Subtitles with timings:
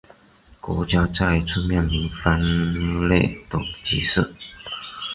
[0.59, 3.19] 国家再一次面临分裂
[3.51, 4.33] 的局势。